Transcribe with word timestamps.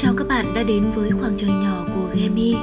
Chào 0.00 0.14
các 0.16 0.28
bạn 0.28 0.46
đã 0.54 0.62
đến 0.62 0.90
với 0.94 1.10
khoảng 1.10 1.36
trời 1.36 1.50
nhỏ 1.50 1.84
của 1.94 2.08
Gemi 2.14 2.54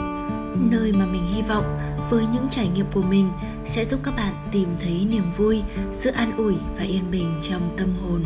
Nơi 0.71 0.93
mà 0.99 1.05
mình 1.05 1.25
hy 1.33 1.41
vọng 1.41 1.79
với 2.09 2.25
những 2.33 2.47
trải 2.51 2.67
nghiệm 2.67 2.85
của 2.93 3.01
mình 3.01 3.29
sẽ 3.65 3.85
giúp 3.85 3.99
các 4.03 4.13
bạn 4.17 4.33
tìm 4.51 4.69
thấy 4.83 5.07
niềm 5.11 5.23
vui, 5.37 5.61
sự 5.91 6.09
an 6.09 6.37
ủi 6.37 6.55
và 6.77 6.83
yên 6.83 7.11
bình 7.11 7.39
trong 7.41 7.75
tâm 7.77 7.89
hồn. 8.01 8.23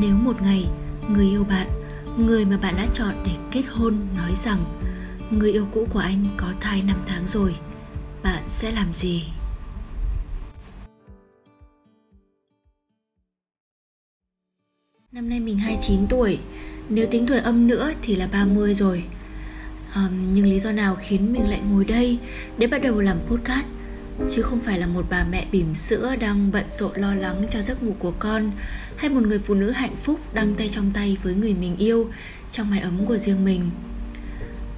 Nếu 0.00 0.16
một 0.16 0.42
ngày 0.42 0.66
người 1.08 1.26
yêu 1.26 1.44
bạn, 1.44 1.66
người 2.18 2.44
mà 2.44 2.56
bạn 2.56 2.76
đã 2.76 2.86
chọn 2.92 3.14
để 3.26 3.32
kết 3.50 3.62
hôn 3.70 3.96
nói 4.16 4.34
rằng 4.34 4.58
người 5.30 5.52
yêu 5.52 5.66
cũ 5.74 5.86
của 5.92 5.98
anh 5.98 6.24
có 6.36 6.46
thai 6.60 6.82
5 6.82 6.96
tháng 7.06 7.26
rồi, 7.26 7.56
bạn 8.22 8.42
sẽ 8.48 8.72
làm 8.72 8.92
gì? 8.92 9.24
Năm 15.26 15.30
nay 15.30 15.40
mình 15.40 15.58
29 15.58 16.06
tuổi. 16.06 16.38
Nếu 16.88 17.06
tính 17.10 17.26
tuổi 17.26 17.38
âm 17.38 17.66
nữa 17.66 17.92
thì 18.02 18.16
là 18.16 18.26
30 18.32 18.74
rồi. 18.74 19.04
Um, 19.94 20.34
Nhưng 20.34 20.46
lý 20.46 20.60
do 20.60 20.72
nào 20.72 20.96
khiến 21.00 21.32
mình 21.32 21.48
lại 21.48 21.60
ngồi 21.70 21.84
đây 21.84 22.18
Để 22.58 22.66
bắt 22.66 22.82
đầu 22.82 23.00
làm 23.00 23.18
podcast? 23.28 23.66
Chứ 24.30 24.42
không 24.42 24.60
phải 24.60 24.78
là 24.78 24.86
một 24.86 25.06
bà 25.10 25.26
mẹ 25.30 25.46
bỉm 25.52 25.74
sữa 25.74 26.14
Đang 26.20 26.52
bận 26.52 26.64
rộn 26.72 26.90
lo 26.96 27.14
lắng 27.14 27.42
cho 27.50 27.62
giấc 27.62 27.82
ngủ 27.82 27.92
của 27.98 28.12
con 28.18 28.50
Hay 28.96 29.10
một 29.10 29.22
người 29.22 29.38
phụ 29.38 29.54
nữ 29.54 29.70
hạnh 29.70 29.96
phúc 30.02 30.20
Đang 30.34 30.54
tay 30.54 30.68
trong 30.68 30.90
tay 30.94 31.16
với 31.22 31.34
người 31.34 31.54
mình 31.54 31.76
yêu 31.76 32.10
Trong 32.52 32.70
mái 32.70 32.80
ấm 32.80 33.06
của 33.06 33.18
riêng 33.18 33.44
mình. 33.44 33.70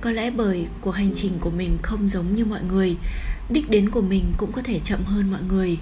Có 0.01 0.11
lẽ 0.11 0.31
bởi 0.31 0.67
cuộc 0.81 0.91
hành 0.91 1.11
trình 1.15 1.33
của 1.41 1.51
mình 1.51 1.79
không 1.83 2.09
giống 2.09 2.35
như 2.35 2.45
mọi 2.45 2.61
người 2.69 2.97
Đích 3.51 3.71
đến 3.71 3.91
của 3.91 4.03
mình 4.03 4.25
cũng 4.37 4.53
có 4.53 4.63
thể 4.63 4.79
chậm 4.79 5.01
hơn 5.05 5.31
mọi 5.31 5.43
người. 5.49 5.79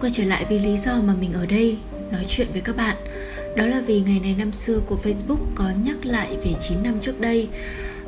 Quay 0.00 0.12
trở 0.14 0.24
lại 0.24 0.46
vì 0.48 0.58
lý 0.58 0.76
do 0.76 1.00
mà 1.06 1.14
mình 1.20 1.32
ở 1.32 1.46
đây 1.46 1.78
nói 2.12 2.24
chuyện 2.28 2.48
với 2.52 2.60
các 2.60 2.76
bạn. 2.76 2.96
Đó 3.56 3.66
là 3.66 3.80
vì 3.86 4.00
ngày 4.00 4.20
này 4.20 4.34
năm 4.38 4.52
xưa 4.52 4.80
của 4.86 4.98
Facebook 5.04 5.38
có 5.54 5.70
nhắc 5.84 6.06
lại 6.06 6.36
về 6.44 6.54
9 6.68 6.82
năm 6.82 6.94
trước 7.00 7.20
đây. 7.20 7.48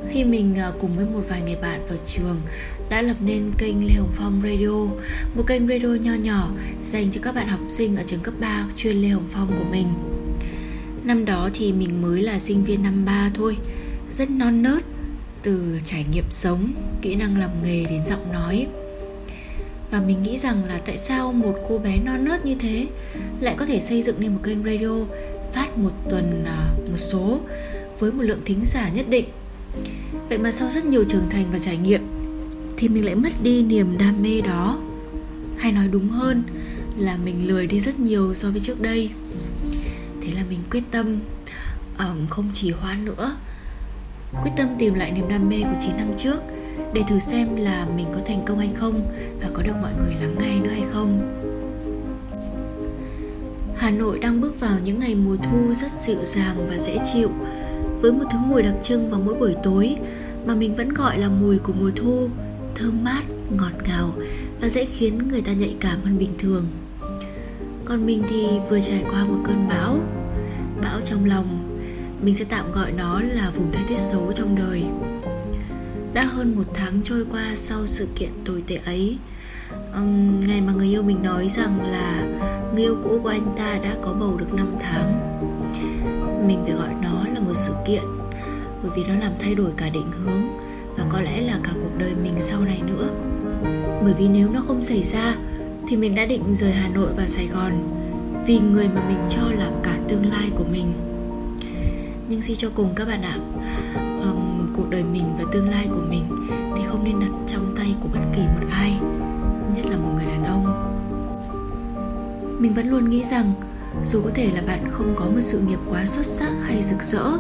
Khi 0.09 0.25
mình 0.25 0.59
à, 0.59 0.73
cùng 0.81 0.97
với 0.97 1.07
một 1.07 1.23
vài 1.29 1.43
người 1.43 1.57
bạn 1.57 1.87
ở 1.89 1.97
trường 2.07 2.41
đã 2.89 3.03
lập 3.03 3.17
nên 3.21 3.53
kênh 3.59 3.87
Lê 3.87 3.95
Hồng 3.95 4.13
Phong 4.15 4.41
Radio, 4.43 5.03
một 5.37 5.47
kênh 5.47 5.69
radio 5.69 5.89
nho 5.89 6.15
nhỏ 6.15 6.51
dành 6.85 7.11
cho 7.11 7.21
các 7.25 7.35
bạn 7.35 7.49
học 7.49 7.61
sinh 7.69 7.97
ở 7.97 8.03
trường 8.07 8.21
cấp 8.21 8.35
3 8.41 8.67
chuyên 8.77 8.97
Lê 8.97 9.09
Hồng 9.09 9.29
Phong 9.31 9.49
của 9.59 9.65
mình. 9.71 9.87
Năm 11.05 11.25
đó 11.25 11.51
thì 11.55 11.73
mình 11.73 12.03
mới 12.03 12.23
là 12.23 12.39
sinh 12.39 12.65
viên 12.65 12.83
năm 12.83 13.05
3 13.05 13.31
thôi, 13.35 13.57
rất 14.13 14.31
non 14.31 14.63
nớt 14.63 14.83
từ 15.43 15.79
trải 15.85 16.05
nghiệm 16.13 16.25
sống, 16.31 16.73
kỹ 17.03 17.15
năng 17.15 17.39
làm 17.39 17.51
nghề 17.65 17.85
đến 17.91 18.05
giọng 18.05 18.33
nói 18.33 18.67
và 19.91 20.01
mình 20.01 20.23
nghĩ 20.23 20.39
rằng 20.39 20.65
là 20.65 20.81
tại 20.87 20.97
sao 20.97 21.33
một 21.33 21.55
cô 21.69 21.79
bé 21.79 21.99
non 22.05 22.25
nớt 22.25 22.47
như 22.47 22.55
thế 22.55 22.87
lại 23.41 23.55
có 23.59 23.67
thể 23.67 23.81
xây 23.81 24.03
dựng 24.03 24.17
nên 24.19 24.33
một 24.33 24.41
kênh 24.43 24.65
radio 24.65 25.05
phát 25.53 25.79
một 25.79 25.91
tuần 26.11 26.45
à, 26.47 26.71
một 26.91 26.97
số 26.97 27.41
với 27.99 28.13
một 28.13 28.23
lượng 28.23 28.41
thính 28.45 28.61
giả 28.65 28.89
nhất 28.89 29.07
định? 29.09 29.25
Vậy 30.29 30.39
mà 30.39 30.51
sau 30.51 30.71
rất 30.71 30.85
nhiều 30.85 31.05
trưởng 31.05 31.29
thành 31.31 31.45
và 31.53 31.59
trải 31.59 31.77
nghiệm 31.77 32.01
thì 32.77 32.89
mình 32.89 33.05
lại 33.05 33.15
mất 33.15 33.33
đi 33.43 33.63
niềm 33.63 33.99
đam 33.99 34.23
mê 34.23 34.41
đó. 34.41 34.79
Hay 35.59 35.73
nói 35.73 35.89
đúng 35.89 36.09
hơn 36.09 36.43
là 36.97 37.17
mình 37.25 37.49
lười 37.49 37.67
đi 37.67 37.81
rất 37.81 38.01
nhiều 38.01 38.35
so 38.35 38.51
với 38.51 38.61
trước 38.61 38.81
đây. 38.81 39.11
Thế 40.23 40.33
là 40.35 40.43
mình 40.51 40.59
quyết 40.71 40.83
tâm 40.91 41.21
um, 41.99 42.27
không 42.27 42.51
chỉ 42.53 42.71
hoan 42.71 43.05
nữa 43.05 43.37
quyết 44.43 44.51
tâm 44.57 44.69
tìm 44.79 44.95
lại 44.95 45.13
niềm 45.13 45.29
đam 45.29 45.49
mê 45.49 45.57
của 45.63 45.79
9 45.81 45.97
năm 45.97 46.13
trước 46.17 46.41
để 46.93 47.03
thử 47.09 47.19
xem 47.19 47.57
là 47.57 47.87
mình 47.97 48.07
có 48.15 48.21
thành 48.27 48.43
công 48.47 48.59
hay 48.59 48.71
không 48.75 49.03
và 49.41 49.49
có 49.55 49.63
được 49.63 49.73
mọi 49.83 49.93
người 50.03 50.15
lắng 50.15 50.37
nghe 50.41 50.61
nữa 50.61 50.71
hay 50.71 50.85
không. 50.93 51.37
Hà 53.77 53.91
Nội 53.91 54.19
đang 54.19 54.41
bước 54.41 54.61
vào 54.61 54.79
những 54.85 54.99
ngày 54.99 55.15
mùa 55.15 55.37
thu 55.37 55.75
rất 55.75 55.93
dịu 56.07 56.25
dàng 56.25 56.67
và 56.69 56.79
dễ 56.79 56.99
chịu. 57.13 57.31
Với 58.01 58.13
một 58.13 58.25
thứ 58.31 58.39
mùi 58.39 58.63
đặc 58.63 58.75
trưng 58.83 59.11
vào 59.11 59.21
mỗi 59.21 59.35
buổi 59.35 59.55
tối 59.63 59.97
mà 60.47 60.55
mình 60.55 60.77
vẫn 60.77 60.89
gọi 60.89 61.19
là 61.19 61.29
mùi 61.29 61.59
của 61.59 61.73
mùa 61.73 61.91
thu, 61.97 62.29
thơm 62.75 63.05
mát, 63.05 63.23
ngọt 63.51 63.73
ngào 63.89 64.13
và 64.61 64.69
dễ 64.69 64.85
khiến 64.85 65.29
người 65.29 65.43
ta 65.43 65.53
nhạy 65.53 65.75
cảm 65.81 66.01
hơn 66.05 66.19
bình 66.19 66.35
thường. 66.39 66.65
Còn 67.85 68.07
mình 68.07 68.23
thì 68.29 68.47
vừa 68.71 68.81
trải 68.81 69.05
qua 69.11 69.25
một 69.25 69.39
cơn 69.45 69.69
bão 69.69 69.99
bão 70.83 71.01
trong 71.01 71.25
lòng. 71.25 71.79
Mình 72.23 72.35
sẽ 72.35 72.45
tạm 72.49 72.73
gọi 72.73 72.93
nó 72.93 73.21
là 73.21 73.51
vùng 73.57 73.73
thời 73.73 73.83
tiết 73.89 73.99
xấu 73.99 74.33
trong 74.33 74.57
đời 74.57 74.85
đã 76.13 76.25
hơn 76.25 76.55
một 76.57 76.65
tháng 76.75 77.01
trôi 77.05 77.25
qua 77.33 77.53
sau 77.57 77.87
sự 77.87 78.09
kiện 78.15 78.31
tồi 78.45 78.65
tệ 78.67 78.77
ấy. 78.85 79.19
Um, 79.95 80.41
ngày 80.47 80.61
mà 80.61 80.73
người 80.73 80.89
yêu 80.89 81.03
mình 81.03 81.23
nói 81.23 81.49
rằng 81.49 81.91
là 81.91 82.27
người 82.75 82.83
yêu 82.83 82.97
cũ 83.05 83.21
của 83.23 83.29
anh 83.29 83.55
ta 83.57 83.79
đã 83.85 83.97
có 84.03 84.13
bầu 84.13 84.37
được 84.37 84.55
5 84.55 84.67
tháng. 84.81 85.37
Mình 86.49 86.59
phải 86.63 86.73
gọi 86.73 86.95
nó 87.03 87.25
là 87.35 87.41
một 87.41 87.55
sự 87.55 87.73
kiện 87.87 88.03
bởi 88.83 88.93
vì 88.97 89.05
nó 89.05 89.15
làm 89.15 89.33
thay 89.39 89.55
đổi 89.55 89.71
cả 89.77 89.89
định 89.89 90.11
hướng 90.25 90.43
và 90.97 91.05
có 91.09 91.21
lẽ 91.21 91.41
là 91.41 91.59
cả 91.63 91.71
cuộc 91.75 91.99
đời 91.99 92.13
mình 92.23 92.35
sau 92.39 92.61
này 92.61 92.83
nữa. 92.87 93.09
Bởi 94.05 94.15
vì 94.19 94.29
nếu 94.29 94.51
nó 94.51 94.61
không 94.61 94.83
xảy 94.83 95.03
ra 95.03 95.37
thì 95.89 95.97
mình 95.97 96.15
đã 96.15 96.27
định 96.27 96.55
rời 96.55 96.73
hà 96.73 96.89
nội 96.89 97.11
và 97.17 97.27
sài 97.27 97.47
gòn 97.47 97.73
vì 98.47 98.59
người 98.59 98.89
mà 98.95 99.09
mình 99.09 99.19
cho 99.29 99.43
là 99.59 99.71
cả 99.83 99.99
tương 100.09 100.31
lai 100.31 100.51
của 100.57 100.65
mình. 100.73 100.93
Nhưng 102.29 102.43
suy 102.43 102.57
cho 102.57 102.71
cùng 102.75 102.95
các 102.95 103.09
bạn 103.09 103.23
ạ 103.23 103.39
cuộc 104.81 104.91
đời 104.91 105.05
mình 105.05 105.25
và 105.39 105.45
tương 105.53 105.69
lai 105.69 105.89
của 105.91 106.03
mình 106.11 106.25
thì 106.77 106.83
không 106.87 107.05
nên 107.05 107.21
đặt 107.21 107.31
trong 107.47 107.75
tay 107.77 107.95
của 108.03 108.09
bất 108.15 108.21
kỳ 108.37 108.43
một 108.43 108.67
ai, 108.71 108.99
nhất 109.77 109.87
là 109.87 109.97
một 109.97 110.13
người 110.17 110.27
đàn 110.27 110.45
ông. 110.45 110.65
Mình 112.61 112.75
vẫn 112.75 112.91
luôn 112.91 113.11
nghĩ 113.11 113.23
rằng, 113.23 113.53
dù 114.05 114.23
có 114.23 114.31
thể 114.35 114.51
là 114.55 114.63
bạn 114.63 114.91
không 114.91 115.15
có 115.17 115.25
một 115.25 115.41
sự 115.41 115.61
nghiệp 115.61 115.79
quá 115.91 116.07
xuất 116.07 116.27
sắc 116.27 116.53
hay 116.63 116.83
rực 116.83 117.03
rỡ, 117.03 117.39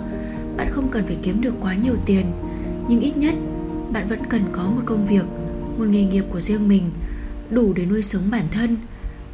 bạn 0.56 0.66
không 0.70 0.88
cần 0.88 1.06
phải 1.06 1.16
kiếm 1.22 1.40
được 1.40 1.54
quá 1.60 1.74
nhiều 1.74 1.94
tiền, 2.06 2.26
nhưng 2.88 3.00
ít 3.00 3.16
nhất 3.16 3.34
bạn 3.92 4.06
vẫn 4.08 4.18
cần 4.28 4.42
có 4.52 4.62
một 4.62 4.82
công 4.86 5.06
việc, 5.06 5.24
một 5.78 5.86
nghề 5.88 6.04
nghiệp 6.04 6.24
của 6.30 6.40
riêng 6.40 6.68
mình, 6.68 6.90
đủ 7.50 7.72
để 7.72 7.86
nuôi 7.86 8.02
sống 8.02 8.22
bản 8.30 8.44
thân. 8.50 8.76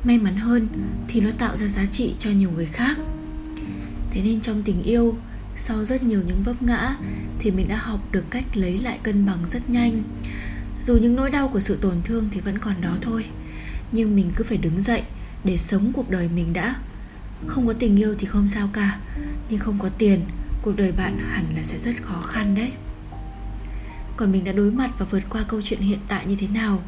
May 0.04 0.18
mắn 0.18 0.36
hơn 0.36 0.68
thì 1.08 1.20
nó 1.20 1.30
tạo 1.38 1.56
ra 1.56 1.66
giá 1.66 1.86
trị 1.86 2.14
cho 2.18 2.30
nhiều 2.30 2.50
người 2.54 2.66
khác. 2.66 2.98
Thế 4.10 4.22
nên 4.22 4.40
trong 4.40 4.62
tình 4.62 4.82
yêu 4.82 5.14
sau 5.56 5.84
rất 5.84 6.02
nhiều 6.02 6.20
những 6.26 6.42
vấp 6.42 6.62
ngã 6.62 6.96
thì 7.38 7.50
mình 7.50 7.68
đã 7.68 7.76
học 7.76 8.00
được 8.12 8.24
cách 8.30 8.44
lấy 8.54 8.78
lại 8.78 8.98
cân 9.02 9.26
bằng 9.26 9.48
rất 9.48 9.70
nhanh. 9.70 10.02
Dù 10.82 10.96
những 10.96 11.16
nỗi 11.16 11.30
đau 11.30 11.48
của 11.48 11.60
sự 11.60 11.78
tổn 11.80 11.96
thương 12.04 12.28
thì 12.30 12.40
vẫn 12.40 12.58
còn 12.58 12.80
đó 12.80 12.96
thôi, 13.00 13.24
nhưng 13.92 14.16
mình 14.16 14.32
cứ 14.36 14.44
phải 14.44 14.58
đứng 14.58 14.82
dậy 14.82 15.02
để 15.44 15.56
sống 15.56 15.92
cuộc 15.92 16.10
đời 16.10 16.28
mình 16.34 16.52
đã. 16.52 16.76
Không 17.46 17.66
có 17.66 17.72
tình 17.72 17.96
yêu 17.96 18.14
thì 18.18 18.26
không 18.26 18.48
sao 18.48 18.68
cả, 18.72 18.98
nhưng 19.50 19.60
không 19.60 19.78
có 19.78 19.88
tiền, 19.88 20.20
cuộc 20.62 20.76
đời 20.76 20.92
bạn 20.92 21.18
hẳn 21.18 21.44
là 21.56 21.62
sẽ 21.62 21.78
rất 21.78 22.02
khó 22.02 22.20
khăn 22.20 22.54
đấy. 22.54 22.72
Còn 24.16 24.32
mình 24.32 24.44
đã 24.44 24.52
đối 24.52 24.70
mặt 24.70 24.90
và 24.98 25.06
vượt 25.10 25.22
qua 25.30 25.44
câu 25.48 25.60
chuyện 25.62 25.80
hiện 25.80 25.98
tại 26.08 26.26
như 26.26 26.36
thế 26.36 26.48
nào? 26.48 26.82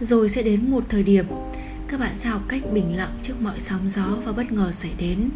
Rồi 0.00 0.28
sẽ 0.28 0.42
đến 0.42 0.70
một 0.70 0.84
thời 0.88 1.02
điểm, 1.02 1.26
các 1.88 2.00
bạn 2.00 2.12
sẽ 2.16 2.28
học 2.28 2.42
cách 2.48 2.62
bình 2.72 2.96
lặng 2.96 3.18
trước 3.22 3.40
mọi 3.40 3.60
sóng 3.60 3.88
gió 3.88 4.06
và 4.24 4.32
bất 4.32 4.52
ngờ 4.52 4.70
xảy 4.70 4.92
đến 4.98 5.30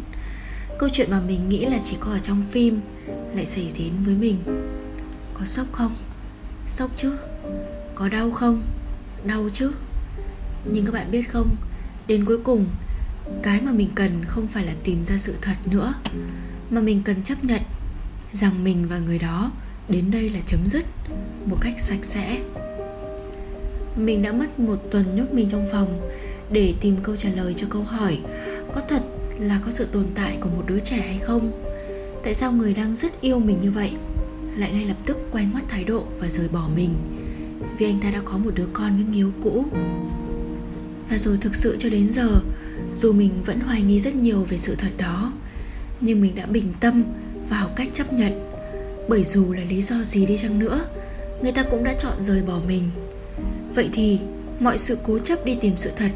câu 0.81 0.89
chuyện 0.93 1.11
mà 1.11 1.21
mình 1.27 1.49
nghĩ 1.49 1.65
là 1.65 1.79
chỉ 1.85 1.95
có 1.99 2.11
ở 2.11 2.19
trong 2.19 2.43
phim 2.51 2.81
lại 3.35 3.45
xảy 3.45 3.71
đến 3.77 3.91
với 4.05 4.15
mình. 4.15 4.37
Có 5.33 5.45
sốc 5.45 5.67
không? 5.71 5.95
Sốc 6.67 6.91
chứ. 6.97 7.13
Có 7.95 8.07
đau 8.07 8.31
không? 8.31 8.61
Đau 9.25 9.49
chứ. 9.53 9.71
Nhưng 10.65 10.85
các 10.85 10.91
bạn 10.91 11.11
biết 11.11 11.29
không, 11.29 11.55
đến 12.07 12.25
cuối 12.25 12.37
cùng, 12.43 12.65
cái 13.43 13.61
mà 13.61 13.71
mình 13.71 13.89
cần 13.95 14.25
không 14.25 14.47
phải 14.47 14.65
là 14.65 14.73
tìm 14.83 15.03
ra 15.03 15.17
sự 15.17 15.35
thật 15.41 15.55
nữa, 15.65 15.93
mà 16.69 16.81
mình 16.81 17.01
cần 17.05 17.23
chấp 17.23 17.43
nhận 17.43 17.61
rằng 18.33 18.63
mình 18.63 18.87
và 18.89 18.97
người 18.97 19.19
đó 19.19 19.51
đến 19.89 20.11
đây 20.11 20.29
là 20.29 20.39
chấm 20.45 20.67
dứt 20.67 20.85
một 21.45 21.57
cách 21.61 21.79
sạch 21.79 22.05
sẽ. 22.05 22.41
Mình 23.95 24.21
đã 24.21 24.31
mất 24.31 24.59
một 24.59 24.77
tuần 24.91 25.15
nhốt 25.15 25.33
mình 25.33 25.49
trong 25.49 25.67
phòng 25.71 26.09
để 26.51 26.73
tìm 26.81 26.97
câu 27.03 27.15
trả 27.15 27.29
lời 27.29 27.53
cho 27.53 27.67
câu 27.69 27.83
hỏi, 27.83 28.19
có 28.73 28.81
thật 28.87 29.01
là 29.41 29.59
có 29.65 29.71
sự 29.71 29.85
tồn 29.85 30.05
tại 30.15 30.37
của 30.41 30.49
một 30.49 30.63
đứa 30.67 30.79
trẻ 30.79 30.97
hay 30.97 31.19
không? 31.19 31.51
Tại 32.23 32.33
sao 32.33 32.51
người 32.51 32.73
đang 32.73 32.95
rất 32.95 33.21
yêu 33.21 33.39
mình 33.39 33.57
như 33.57 33.71
vậy, 33.71 33.91
lại 34.55 34.71
ngay 34.71 34.85
lập 34.85 34.97
tức 35.05 35.17
quay 35.31 35.47
ngoắt 35.51 35.63
thái 35.69 35.83
độ 35.83 36.03
và 36.19 36.27
rời 36.27 36.47
bỏ 36.47 36.69
mình? 36.75 36.93
Vì 37.77 37.85
anh 37.85 37.99
ta 38.03 38.11
đã 38.11 38.21
có 38.25 38.37
một 38.37 38.51
đứa 38.55 38.67
con 38.73 38.95
với 38.95 39.05
người 39.05 39.15
yêu 39.15 39.31
cũ. 39.43 39.65
Và 41.09 41.17
rồi 41.17 41.37
thực 41.41 41.55
sự 41.55 41.77
cho 41.79 41.89
đến 41.89 42.09
giờ, 42.09 42.41
dù 42.95 43.13
mình 43.13 43.31
vẫn 43.45 43.59
hoài 43.59 43.81
nghi 43.81 43.99
rất 43.99 44.15
nhiều 44.15 44.43
về 44.49 44.57
sự 44.57 44.75
thật 44.75 44.91
đó, 44.97 45.33
nhưng 46.01 46.21
mình 46.21 46.35
đã 46.35 46.45
bình 46.45 46.73
tâm 46.79 47.03
và 47.49 47.57
học 47.57 47.71
cách 47.75 47.89
chấp 47.93 48.13
nhận. 48.13 48.49
Bởi 49.09 49.23
dù 49.23 49.53
là 49.53 49.63
lý 49.63 49.81
do 49.81 50.03
gì 50.03 50.25
đi 50.25 50.37
chăng 50.37 50.59
nữa, 50.59 50.85
người 51.43 51.51
ta 51.51 51.63
cũng 51.63 51.83
đã 51.83 51.93
chọn 51.93 52.13
rời 52.19 52.41
bỏ 52.41 52.59
mình. 52.67 52.83
Vậy 53.75 53.89
thì, 53.93 54.19
mọi 54.59 54.77
sự 54.77 54.97
cố 55.03 55.19
chấp 55.19 55.45
đi 55.45 55.57
tìm 55.61 55.73
sự 55.77 55.91
thật, 55.95 56.11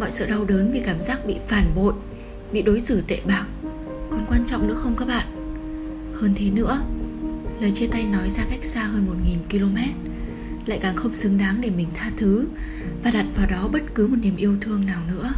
mọi 0.00 0.10
sự 0.10 0.26
đau 0.26 0.44
đớn 0.44 0.70
vì 0.72 0.80
cảm 0.80 1.02
giác 1.02 1.26
bị 1.26 1.36
phản 1.48 1.72
bội 1.74 1.94
bị 2.52 2.62
đối 2.62 2.80
xử 2.80 3.02
tệ 3.06 3.20
bạc. 3.24 3.46
Còn 4.10 4.26
quan 4.28 4.44
trọng 4.46 4.68
nữa 4.68 4.74
không 4.74 4.96
các 4.96 5.08
bạn? 5.08 5.26
Hơn 6.14 6.34
thế 6.36 6.50
nữa, 6.50 6.80
lời 7.60 7.72
chia 7.72 7.86
tay 7.86 8.04
nói 8.04 8.30
ra 8.30 8.44
cách 8.50 8.64
xa 8.64 8.82
hơn 8.82 9.06
1.000 9.50 9.68
km, 9.68 9.76
lại 10.66 10.78
càng 10.82 10.96
không 10.96 11.14
xứng 11.14 11.38
đáng 11.38 11.60
để 11.60 11.70
mình 11.70 11.88
tha 11.94 12.10
thứ 12.16 12.46
và 13.02 13.10
đặt 13.10 13.26
vào 13.36 13.46
đó 13.50 13.68
bất 13.72 13.82
cứ 13.94 14.06
một 14.06 14.16
niềm 14.20 14.36
yêu 14.36 14.56
thương 14.60 14.86
nào 14.86 15.00
nữa. 15.08 15.30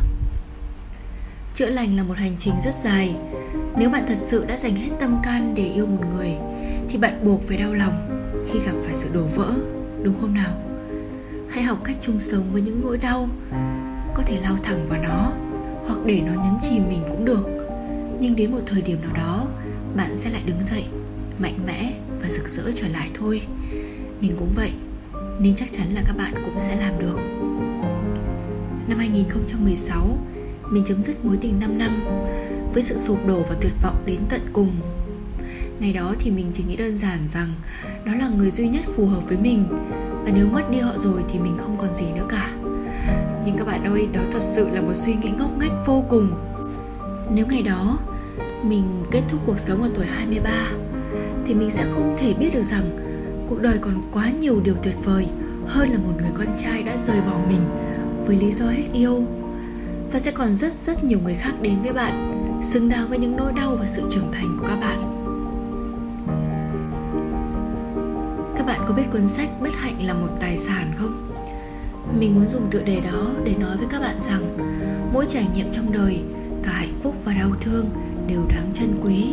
Chữa 1.55 1.69
lành 1.69 1.97
là 1.97 2.03
một 2.03 2.17
hành 2.17 2.37
trình 2.39 2.55
rất 2.65 2.75
dài. 2.85 3.17
Nếu 3.77 3.91
bạn 3.91 4.05
thật 4.09 4.19
sự 4.19 4.45
đã 4.45 4.57
dành 4.57 4.77
hết 4.77 4.91
tâm 5.01 5.19
can 5.25 5.55
để 5.55 5.65
yêu 5.65 5.87
một 5.87 6.05
người, 6.17 6.35
thì 6.89 6.99
bạn 6.99 7.25
buộc 7.25 7.43
phải 7.43 7.57
đau 7.57 7.75
lòng 7.75 8.25
khi 8.53 8.59
gặp 8.67 8.73
phải 8.85 8.95
sự 8.95 9.09
đổ 9.13 9.23
vỡ, 9.23 9.55
đúng 10.03 10.21
không 10.21 10.35
nào? 10.35 10.63
Hãy 11.51 11.63
học 11.63 11.79
cách 11.85 11.97
chung 12.01 12.21
sống 12.21 12.53
với 12.53 12.63
những 12.63 12.81
nỗi 12.85 12.99
đau, 12.99 13.29
có 14.15 14.23
thể 14.27 14.41
lao 14.41 14.57
thẳng 14.63 14.87
vào 14.89 15.03
nó 15.03 15.33
hoặc 15.91 16.07
để 16.07 16.21
nó 16.21 16.33
nhấn 16.33 16.55
chìm 16.61 16.83
mình 16.89 17.03
cũng 17.09 17.25
được. 17.25 17.47
Nhưng 18.21 18.37
đến 18.37 18.53
một 18.53 18.61
thời 18.67 18.83
điểm 18.83 18.99
nào 19.03 19.13
đó, 19.17 19.47
bạn 19.97 20.17
sẽ 20.17 20.31
lại 20.31 20.43
đứng 20.47 20.63
dậy, 20.63 20.85
mạnh 21.39 21.59
mẽ 21.67 21.93
và 22.23 22.29
rực 22.29 22.49
rỡ 22.49 22.63
trở 22.75 22.89
lại 22.89 23.09
thôi. 23.15 23.43
Mình 24.21 24.37
cũng 24.39 24.53
vậy, 24.57 24.71
nên 25.41 25.55
chắc 25.55 25.73
chắn 25.73 25.95
là 25.95 26.03
các 26.07 26.17
bạn 26.17 26.35
cũng 26.45 26.61
sẽ 26.61 26.81
làm 26.81 26.99
được. 26.99 27.19
Năm 28.89 28.99
2016 28.99 30.19
mình 30.71 30.85
chấm 30.87 31.03
dứt 31.03 31.25
mối 31.25 31.37
tình 31.41 31.61
5 31.61 31.79
năm 31.79 32.03
với 32.75 32.83
sự 32.83 32.97
sụp 32.97 33.27
đổ 33.27 33.43
và 33.49 33.55
tuyệt 33.61 33.73
vọng 33.83 34.03
đến 34.07 34.19
tận 34.29 34.41
cùng. 34.53 34.77
Ngày 35.81 35.93
đó 35.93 36.15
thì 36.19 36.31
mình 36.31 36.47
chỉ 36.55 36.65
nghĩ 36.69 36.77
đơn 36.77 36.97
giản 36.97 37.19
rằng 37.29 37.55
đó 38.05 38.13
là 38.15 38.29
người 38.29 38.51
duy 38.51 38.69
nhất 38.69 38.85
phù 38.97 39.07
hợp 39.07 39.29
với 39.29 39.37
mình, 39.37 39.65
và 40.25 40.31
nếu 40.35 40.47
mất 40.47 40.71
đi 40.71 40.79
họ 40.79 40.99
rồi 40.99 41.25
thì 41.29 41.39
mình 41.39 41.57
không 41.59 41.77
còn 41.79 41.93
gì 41.95 42.07
nữa 42.15 42.27
cả 42.29 42.51
nhưng 43.45 43.57
các 43.59 43.67
bạn 43.67 43.85
ơi, 43.85 44.09
đó 44.13 44.21
thật 44.33 44.43
sự 44.43 44.71
là 44.71 44.81
một 44.81 44.95
suy 44.95 45.15
nghĩ 45.15 45.31
ngốc 45.31 45.51
nghếch 45.59 45.73
vô 45.87 46.05
cùng. 46.09 46.31
Nếu 47.35 47.47
ngày 47.47 47.63
đó 47.63 47.99
mình 48.63 48.85
kết 49.11 49.23
thúc 49.29 49.41
cuộc 49.47 49.59
sống 49.59 49.83
ở 49.83 49.91
tuổi 49.95 50.07
23 50.07 50.51
thì 51.47 51.55
mình 51.55 51.71
sẽ 51.71 51.85
không 51.91 52.17
thể 52.19 52.35
biết 52.35 52.55
được 52.55 52.63
rằng 52.63 52.85
cuộc 53.49 53.61
đời 53.61 53.79
còn 53.81 53.95
quá 54.13 54.31
nhiều 54.41 54.61
điều 54.65 54.75
tuyệt 54.83 54.97
vời 55.05 55.29
hơn 55.67 55.91
là 55.91 55.99
một 55.99 56.13
người 56.21 56.31
con 56.35 56.47
trai 56.57 56.83
đã 56.83 56.97
rời 56.97 57.21
bỏ 57.21 57.39
mình 57.49 57.61
với 58.27 58.37
lý 58.37 58.51
do 58.51 58.67
hết 58.67 58.85
yêu. 58.93 59.25
Và 60.13 60.19
sẽ 60.19 60.31
còn 60.31 60.55
rất 60.55 60.73
rất 60.73 61.05
nhiều 61.05 61.19
người 61.25 61.35
khác 61.35 61.53
đến 61.63 61.83
với 61.83 61.93
bạn, 61.93 62.33
xứng 62.63 62.89
đáng 62.89 63.09
với 63.09 63.19
những 63.19 63.37
nỗi 63.37 63.53
đau 63.53 63.77
và 63.81 63.87
sự 63.87 64.03
trưởng 64.11 64.33
thành 64.33 64.57
của 64.61 64.67
các 64.67 64.77
bạn. 64.81 65.17
Các 68.57 68.67
bạn 68.67 68.81
có 68.89 68.95
biết 68.95 69.05
cuốn 69.13 69.29
sách 69.29 69.49
bất 69.61 69.73
hạnh 69.75 70.07
là 70.07 70.15
một 70.15 70.29
tài 70.41 70.59
sản 70.59 70.93
không? 70.97 71.31
Mình 72.19 72.35
muốn 72.35 72.49
dùng 72.49 72.71
tựa 72.71 72.83
đề 72.83 73.01
đó 73.01 73.35
để 73.45 73.55
nói 73.55 73.77
với 73.77 73.87
các 73.91 74.01
bạn 74.01 74.17
rằng, 74.21 74.57
mỗi 75.13 75.27
trải 75.27 75.47
nghiệm 75.55 75.73
trong 75.73 75.93
đời, 75.93 76.21
cả 76.63 76.73
hạnh 76.73 76.95
phúc 77.03 77.15
và 77.25 77.35
đau 77.35 77.51
thương 77.61 77.91
đều 78.27 78.47
đáng 78.49 78.71
trân 78.75 79.01
quý. 79.05 79.27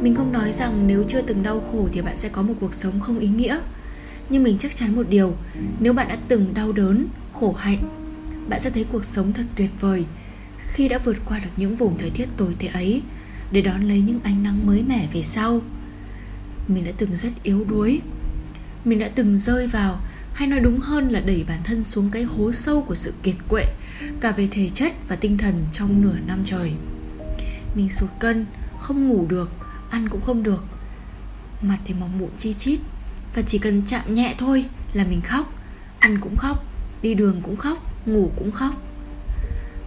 Mình 0.00 0.14
không 0.14 0.32
nói 0.32 0.52
rằng 0.52 0.86
nếu 0.86 1.04
chưa 1.08 1.22
từng 1.22 1.42
đau 1.42 1.62
khổ 1.72 1.88
thì 1.92 2.02
bạn 2.02 2.16
sẽ 2.16 2.28
có 2.28 2.42
một 2.42 2.54
cuộc 2.60 2.74
sống 2.74 3.00
không 3.00 3.18
ý 3.18 3.28
nghĩa. 3.28 3.58
Nhưng 4.30 4.42
mình 4.42 4.58
chắc 4.58 4.76
chắn 4.76 4.96
một 4.96 5.06
điều, 5.08 5.34
nếu 5.80 5.92
bạn 5.92 6.08
đã 6.08 6.16
từng 6.28 6.54
đau 6.54 6.72
đớn, 6.72 7.06
khổ 7.32 7.52
hạnh, 7.52 7.78
bạn 8.48 8.60
sẽ 8.60 8.70
thấy 8.70 8.84
cuộc 8.92 9.04
sống 9.04 9.32
thật 9.32 9.44
tuyệt 9.56 9.70
vời 9.80 10.04
khi 10.72 10.88
đã 10.88 10.98
vượt 11.04 11.16
qua 11.24 11.38
được 11.38 11.50
những 11.56 11.76
vùng 11.76 11.98
thời 11.98 12.10
tiết 12.10 12.28
tồi 12.36 12.56
tệ 12.58 12.66
ấy 12.66 13.02
để 13.52 13.60
đón 13.60 13.88
lấy 13.88 14.00
những 14.00 14.20
ánh 14.22 14.42
nắng 14.42 14.66
mới 14.66 14.84
mẻ 14.88 15.08
về 15.12 15.22
sau. 15.22 15.60
Mình 16.68 16.84
đã 16.84 16.92
từng 16.96 17.16
rất 17.16 17.28
yếu 17.42 17.64
đuối. 17.64 18.00
Mình 18.84 18.98
đã 18.98 19.08
từng 19.14 19.36
rơi 19.36 19.66
vào 19.66 20.00
hay 20.38 20.48
nói 20.48 20.60
đúng 20.60 20.80
hơn 20.80 21.08
là 21.08 21.20
đẩy 21.20 21.44
bản 21.48 21.58
thân 21.64 21.82
xuống 21.82 22.10
cái 22.10 22.22
hố 22.22 22.52
sâu 22.52 22.82
của 22.82 22.94
sự 22.94 23.14
kiệt 23.22 23.34
quệ, 23.48 23.64
cả 24.20 24.32
về 24.32 24.48
thể 24.50 24.70
chất 24.74 24.92
và 25.08 25.16
tinh 25.16 25.38
thần 25.38 25.54
trong 25.72 26.02
nửa 26.02 26.16
năm 26.26 26.42
trời. 26.44 26.72
Mình 27.74 27.88
sụt 27.88 28.10
cân, 28.18 28.46
không 28.78 29.08
ngủ 29.08 29.26
được, 29.28 29.50
ăn 29.90 30.08
cũng 30.08 30.20
không 30.20 30.42
được. 30.42 30.64
Mặt 31.62 31.78
thì 31.84 31.94
mỏng 31.94 32.18
mụn 32.18 32.28
chi 32.38 32.52
chít, 32.52 32.80
và 33.34 33.42
chỉ 33.42 33.58
cần 33.58 33.82
chạm 33.86 34.14
nhẹ 34.14 34.34
thôi 34.38 34.64
là 34.92 35.04
mình 35.04 35.20
khóc. 35.20 35.52
Ăn 35.98 36.20
cũng 36.20 36.36
khóc, 36.36 36.64
đi 37.02 37.14
đường 37.14 37.40
cũng 37.42 37.56
khóc, 37.56 38.06
ngủ 38.06 38.30
cũng 38.36 38.52
khóc. 38.52 38.82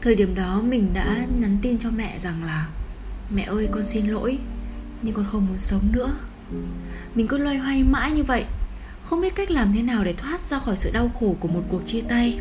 Thời 0.02 0.16
điểm 0.16 0.36
đó 0.36 0.62
mình 0.62 0.90
đã 0.94 1.26
nhắn 1.40 1.58
tin 1.62 1.78
cho 1.80 1.90
mẹ 1.92 2.20
rằng 2.20 2.44
là, 2.44 2.68
mẹ 3.36 3.44
ơi, 3.44 3.68
con 3.72 3.86
xin 3.86 4.08
lỗi, 4.08 4.40
nhưng 5.02 5.14
con 5.14 5.26
không 5.32 5.46
muốn 5.46 5.58
sống 5.58 5.92
nữa. 5.92 6.16
Mình 7.16 7.28
cứ 7.28 7.38
loay 7.38 7.58
hoay 7.58 7.84
mãi 7.84 8.12
như 8.12 8.24
vậy 8.24 8.46
không 9.12 9.22
biết 9.22 9.36
cách 9.36 9.52
làm 9.52 9.74
thế 9.74 9.82
nào 9.82 10.04
để 10.04 10.14
thoát 10.14 10.42
ra 10.42 10.60
khỏi 10.60 10.78
sự 10.78 10.92
đau 10.94 11.12
khổ 11.20 11.36
của 11.40 11.48
một 11.48 11.62
cuộc 11.70 11.82
chia 11.86 12.02
tay. 12.02 12.40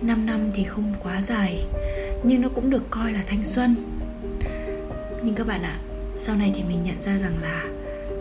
5 0.00 0.26
năm 0.26 0.50
thì 0.54 0.64
không 0.64 0.94
quá 1.02 1.22
dài, 1.22 1.64
nhưng 2.24 2.42
nó 2.42 2.48
cũng 2.48 2.70
được 2.70 2.82
coi 2.90 3.12
là 3.12 3.22
thanh 3.26 3.44
xuân. 3.44 3.76
Nhưng 5.24 5.34
các 5.34 5.46
bạn 5.46 5.62
ạ, 5.62 5.78
sau 6.18 6.36
này 6.36 6.52
thì 6.54 6.62
mình 6.62 6.82
nhận 6.82 7.02
ra 7.02 7.18
rằng 7.18 7.42
là 7.42 7.64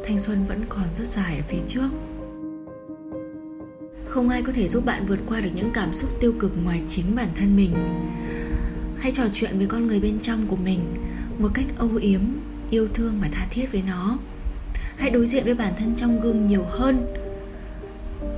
thanh 0.06 0.20
xuân 0.20 0.46
vẫn 0.46 0.62
còn 0.70 0.84
rất 0.94 1.08
dài 1.08 1.38
ở 1.38 1.44
phía 1.48 1.60
trước. 1.68 1.90
Không 4.08 4.30
ai 4.30 4.42
có 4.42 4.52
thể 4.52 4.68
giúp 4.68 4.86
bạn 4.86 5.06
vượt 5.06 5.20
qua 5.28 5.40
được 5.40 5.52
những 5.56 5.72
cảm 5.74 5.94
xúc 5.94 6.10
tiêu 6.20 6.34
cực 6.40 6.52
ngoài 6.64 6.82
chính 6.90 7.16
bản 7.16 7.30
thân 7.36 7.56
mình. 7.56 7.74
Hãy 9.00 9.12
trò 9.12 9.24
chuyện 9.34 9.58
với 9.58 9.68
con 9.68 9.88
người 9.88 10.00
bên 10.00 10.20
trong 10.20 10.48
của 10.48 10.56
mình 10.56 10.80
một 11.40 11.50
cách 11.54 11.66
âu 11.78 11.96
yếm, 11.96 12.22
yêu 12.70 12.88
thương 12.94 13.20
và 13.22 13.30
tha 13.32 13.48
thiết 13.52 13.72
với 13.72 13.82
nó 13.82 14.18
hãy 14.98 15.10
đối 15.10 15.26
diện 15.26 15.44
với 15.44 15.54
bản 15.54 15.74
thân 15.78 15.96
trong 15.96 16.22
gương 16.22 16.48
nhiều 16.48 16.64
hơn. 16.70 17.06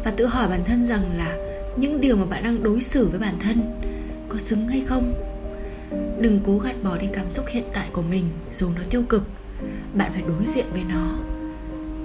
Và 0.04 0.12
tự 0.12 0.26
hỏi 0.26 0.48
bản 0.48 0.64
thân 0.66 0.84
rằng 0.84 1.18
là 1.18 1.38
những 1.78 2.02
điều 2.02 2.18
mà 2.18 2.26
bạn 2.26 2.44
đang 2.44 2.64
đối 2.64 2.82
xử 2.82 3.08
với 3.08 3.20
bản 3.20 3.36
thân 3.40 3.82
có 4.30 4.38
xứng 4.38 4.68
hay 4.68 4.82
không? 4.88 5.14
Đừng 6.20 6.40
cố 6.46 6.58
gạt 6.58 6.76
bỏ 6.84 6.98
đi 6.98 7.08
cảm 7.14 7.32
xúc 7.32 7.46
hiện 7.50 7.64
tại 7.74 7.88
của 7.94 8.02
mình 8.02 8.26
dù 8.52 8.70
nó 8.76 8.82
tiêu 8.90 9.04
cực. 9.10 9.24
Bạn 9.94 10.12
phải 10.14 10.22
đối 10.28 10.46
diện 10.46 10.66
với 10.72 10.84
nó, 10.90 11.18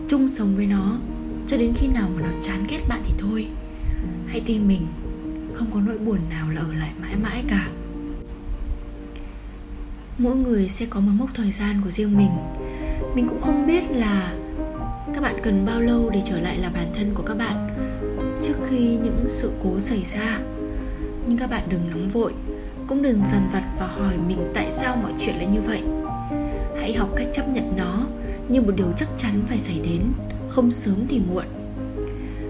chung 0.08 0.29
sống 0.29 0.56
với 0.56 0.67
nó 0.67 0.99
cho 1.47 1.56
đến 1.56 1.73
khi 1.76 1.87
nào 1.87 2.08
mà 2.14 2.23
nó 2.23 2.32
chán 2.43 2.64
ghét 2.69 2.81
bạn 2.88 3.00
thì 3.05 3.12
thôi. 3.19 3.47
Hãy 4.26 4.43
tin 4.47 4.69
mình, 4.69 4.87
không 5.55 5.70
có 5.75 5.81
nỗi 5.81 5.99
buồn 5.99 6.19
nào 6.31 6.50
là 6.50 6.61
ở 6.61 6.73
lại 6.73 6.91
mãi 7.00 7.17
mãi 7.23 7.44
cả. 7.49 7.69
Mỗi 10.19 10.37
người 10.37 10.69
sẽ 10.69 10.87
có 10.91 11.00
một 11.00 11.12
mốc 11.14 11.31
thời 11.35 11.52
gian 11.52 11.81
của 11.85 11.91
riêng 11.91 12.17
mình. 12.17 12.31
Mình 13.14 13.29
cũng 13.29 13.41
không 13.41 13.67
biết 13.67 13.91
là 13.91 14.35
các 15.15 15.21
bạn 15.21 15.35
cần 15.43 15.67
bao 15.67 15.81
lâu 15.81 16.11
để 16.11 16.23
trở 16.25 16.41
lại 16.41 16.59
là 16.59 16.71
bản 16.71 16.93
thân 16.95 17.15
của 17.15 17.23
các 17.23 17.35
bạn? 17.35 17.69
Trước 18.43 18.55
khi 18.69 18.79
những 18.79 19.25
sự 19.27 19.53
cố 19.65 19.81
xảy 19.81 20.05
ra, 20.05 20.39
nhưng 21.27 21.39
các 21.39 21.51
bạn 21.51 21.62
đừng 21.69 21.91
nóng 21.91 22.09
vội. 22.09 22.33
Cũng 22.87 23.03
đừng 23.03 23.21
dằn 23.33 23.49
vặt 23.53 23.62
và 23.79 23.87
hỏi 23.87 24.15
mình 24.29 24.39
tại 24.55 24.71
sao 24.71 24.97
mọi 24.97 25.12
chuyện 25.19 25.37
lại 25.37 25.47
như 25.47 25.61
vậy. 25.61 25.83
Hãy 26.81 26.95
học 26.95 27.09
cách 27.17 27.29
chấp 27.33 27.49
nhận 27.49 27.77
nó 27.77 28.07
như 28.49 28.61
một 28.61 28.73
điều 28.77 28.93
chắc 28.97 29.09
chắn 29.17 29.43
phải 29.47 29.59
xảy 29.59 29.81
đến, 29.85 30.03
không 30.49 30.71
sớm 30.71 31.07
thì 31.09 31.21
muộn. 31.33 31.45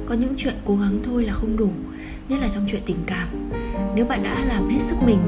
Có 0.06 0.14
những 0.14 0.34
chuyện 0.36 0.54
cố 0.64 0.76
gắng 0.76 1.00
thôi 1.04 1.24
là 1.24 1.32
không 1.32 1.56
đủ, 1.56 1.70
nhất 2.28 2.40
là 2.40 2.48
trong 2.48 2.64
chuyện 2.68 2.82
tình 2.86 2.98
cảm. 3.06 3.28
Nếu 3.94 4.04
bạn 4.04 4.22
đã 4.22 4.44
làm 4.48 4.68
hết 4.68 4.78
sức 4.78 4.96
mình, 5.06 5.18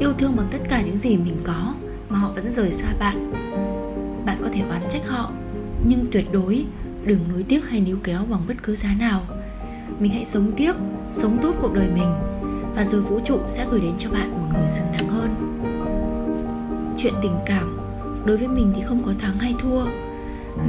yêu 0.00 0.12
thương 0.18 0.36
bằng 0.36 0.48
tất 0.52 0.58
cả 0.68 0.82
những 0.82 0.98
gì 0.98 1.16
mình 1.16 1.36
có 1.44 1.74
mà 2.08 2.18
họ 2.18 2.32
vẫn 2.34 2.50
rời 2.50 2.70
xa 2.70 2.88
bạn 3.00 3.32
bạn 4.28 4.38
có 4.42 4.48
thể 4.52 4.60
oán 4.70 4.82
trách 4.90 5.06
họ 5.06 5.32
nhưng 5.84 6.06
tuyệt 6.12 6.26
đối, 6.32 6.64
đừng 7.04 7.20
nuối 7.32 7.42
tiếc 7.42 7.70
hay 7.70 7.80
níu 7.80 7.96
kéo 8.04 8.20
bằng 8.30 8.40
bất 8.48 8.54
cứ 8.62 8.74
giá 8.74 8.94
nào. 8.98 9.22
Mình 9.98 10.12
hãy 10.12 10.24
sống 10.24 10.52
tiếp, 10.56 10.72
sống 11.10 11.38
tốt 11.42 11.54
cuộc 11.60 11.74
đời 11.74 11.88
mình, 11.94 12.14
và 12.74 12.84
rồi 12.84 13.00
vũ 13.00 13.20
trụ 13.24 13.38
sẽ 13.46 13.66
gửi 13.70 13.80
đến 13.80 13.92
cho 13.98 14.10
bạn 14.10 14.30
một 14.30 14.58
người 14.58 14.66
xứng 14.66 14.86
đáng 14.92 15.08
hơn. 15.08 15.34
Chuyện 16.98 17.14
tình 17.22 17.36
cảm, 17.46 17.78
đối 18.24 18.36
với 18.36 18.48
mình 18.48 18.72
thì 18.76 18.82
không 18.82 19.02
có 19.02 19.12
thắng 19.18 19.38
hay 19.38 19.54
thua, 19.58 19.84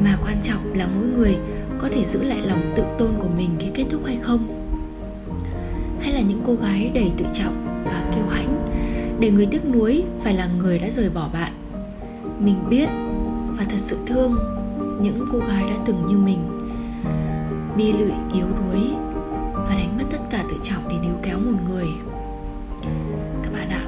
mà 0.04 0.18
quan 0.24 0.38
trọng 0.44 0.74
là 0.74 0.88
mỗi 0.96 1.08
người 1.08 1.38
có 1.80 1.90
thể 1.90 2.06
giữ 2.06 2.24
lại 2.24 2.42
lòng 2.42 2.74
tự 2.76 2.84
tôn 2.98 3.12
của 3.20 3.30
mình 3.38 3.50
khi 3.60 3.68
kết 3.74 3.86
thúc 3.90 4.02
hay 4.06 4.18
không. 4.22 4.48
Hay 6.02 6.14
là 6.14 6.22
những 6.22 6.42
cô 6.48 6.56
gái 6.56 6.92
đầy 6.94 7.12
tự 7.18 7.26
trọng 7.34 7.84
và 7.86 8.12
kiêu 8.16 8.26
hãnh, 8.30 8.68
để 9.20 9.32
người 9.32 9.46
tiếc 9.46 9.66
nuối 9.66 10.04
phải 10.24 10.34
là 10.34 10.48
người 10.48 10.80
đã 10.80 10.90
rời 10.90 11.10
bỏ 11.10 11.30
bạn. 11.34 11.54
Mình 12.40 12.56
biết 12.70 12.90
và 13.58 13.64
thật 13.70 13.78
sự 13.78 13.98
thương 14.08 14.59
những 15.02 15.26
cô 15.32 15.40
gái 15.40 15.64
đã 15.64 15.76
từng 15.86 16.06
như 16.08 16.18
mình. 16.18 16.40
Bi 17.78 17.94
lụy 17.94 18.12
yếu 18.34 18.48
đuối 18.48 18.80
và 19.54 19.76
đánh 19.78 19.98
mất 19.98 20.04
tất 20.12 20.18
cả 20.32 20.44
tự 20.50 20.56
trọng 20.64 20.90
để 20.90 20.96
níu 21.04 21.14
kéo 21.24 21.40
một 21.40 21.58
người. 21.70 21.88
Các 23.44 23.54
bạn 23.54 23.70
ạ, 23.70 23.86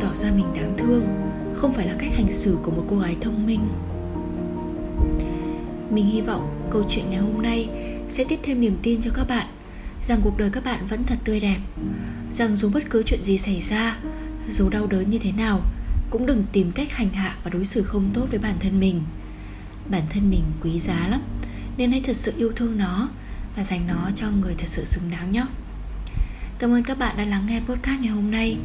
tỏ 0.00 0.14
ra 0.14 0.30
mình 0.36 0.46
đáng 0.54 0.74
thương 0.76 1.06
không 1.54 1.72
phải 1.72 1.86
là 1.86 1.94
cách 1.98 2.12
hành 2.14 2.30
xử 2.30 2.58
của 2.62 2.70
một 2.70 2.84
cô 2.90 2.98
gái 2.98 3.16
thông 3.20 3.46
minh. 3.46 3.60
Mình 5.90 6.06
hy 6.06 6.20
vọng 6.20 6.68
câu 6.70 6.82
chuyện 6.88 7.10
ngày 7.10 7.20
hôm 7.20 7.42
nay 7.42 7.68
sẽ 8.08 8.24
tiếp 8.24 8.40
thêm 8.42 8.60
niềm 8.60 8.76
tin 8.82 9.02
cho 9.02 9.10
các 9.14 9.28
bạn 9.28 9.46
rằng 10.02 10.20
cuộc 10.24 10.38
đời 10.38 10.50
các 10.50 10.64
bạn 10.64 10.86
vẫn 10.88 11.04
thật 11.04 11.18
tươi 11.24 11.40
đẹp, 11.40 11.58
rằng 12.32 12.56
dù 12.56 12.70
bất 12.74 12.82
cứ 12.90 13.02
chuyện 13.02 13.22
gì 13.22 13.38
xảy 13.38 13.60
ra, 13.60 13.98
dù 14.48 14.68
đau 14.68 14.86
đớn 14.86 15.10
như 15.10 15.18
thế 15.18 15.32
nào, 15.32 15.60
cũng 16.10 16.26
đừng 16.26 16.42
tìm 16.52 16.72
cách 16.72 16.92
hành 16.92 17.08
hạ 17.08 17.36
và 17.44 17.50
đối 17.50 17.64
xử 17.64 17.82
không 17.82 18.10
tốt 18.14 18.26
với 18.30 18.38
bản 18.38 18.54
thân 18.60 18.80
mình 18.80 19.02
bản 19.92 20.02
thân 20.10 20.30
mình 20.30 20.44
quý 20.62 20.78
giá 20.78 21.06
lắm. 21.08 21.22
Nên 21.76 21.90
hãy 21.90 22.00
thật 22.00 22.16
sự 22.16 22.32
yêu 22.36 22.52
thương 22.56 22.78
nó 22.78 23.08
và 23.56 23.64
dành 23.64 23.86
nó 23.86 24.10
cho 24.16 24.30
người 24.30 24.54
thật 24.58 24.68
sự 24.68 24.84
xứng 24.84 25.10
đáng 25.10 25.32
nhé. 25.32 25.44
Cảm 26.58 26.72
ơn 26.72 26.82
các 26.82 26.98
bạn 26.98 27.16
đã 27.16 27.24
lắng 27.24 27.46
nghe 27.46 27.60
podcast 27.60 28.00
ngày 28.00 28.10
hôm 28.10 28.30
nay. 28.30 28.56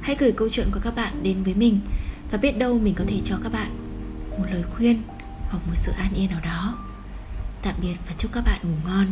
Hãy 0.00 0.16
gửi 0.18 0.32
câu 0.32 0.48
chuyện 0.48 0.68
của 0.72 0.80
các 0.82 0.94
bạn 0.96 1.22
đến 1.22 1.42
với 1.42 1.54
mình 1.54 1.80
và 2.30 2.38
biết 2.38 2.58
đâu 2.58 2.78
mình 2.78 2.94
có 2.94 3.04
thể 3.08 3.20
cho 3.24 3.36
các 3.42 3.52
bạn 3.52 3.70
một 4.38 4.44
lời 4.52 4.62
khuyên 4.76 5.02
hoặc 5.50 5.66
một 5.66 5.74
sự 5.74 5.92
an 5.98 6.12
yên 6.14 6.30
nào 6.30 6.40
đó. 6.44 6.78
Tạm 7.62 7.74
biệt 7.82 7.96
và 8.06 8.12
chúc 8.18 8.32
các 8.32 8.44
bạn 8.44 8.60
ngủ 8.62 8.76
ngon. 8.88 9.06